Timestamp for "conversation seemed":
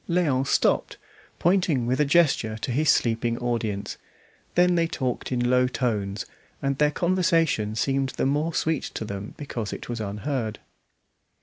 6.89-8.09